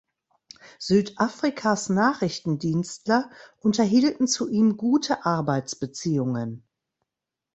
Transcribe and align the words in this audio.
Südafrikas 0.79 1.89
Nachrichtendienstler 1.89 3.29
unterhielten 3.59 4.27
zu 4.27 4.49
ihm 4.49 4.75
gute 4.75 5.27
Arbeitsbeziehungen. 5.27 6.63